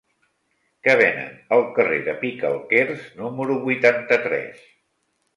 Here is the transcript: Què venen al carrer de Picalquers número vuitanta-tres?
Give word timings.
Què 0.85 0.93
venen 0.99 1.35
al 1.57 1.59
carrer 1.75 1.99
de 2.07 2.15
Picalquers 2.23 3.03
número 3.19 3.57
vuitanta-tres? 3.67 4.65